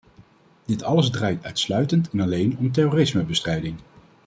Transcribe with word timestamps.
Dit 0.65 0.83
alles 0.83 1.09
draait 1.09 1.43
uitsluitend 1.43 2.09
en 2.09 2.19
alleen 2.19 2.57
om 2.57 2.71
terrorismebestrijding. 2.71 3.77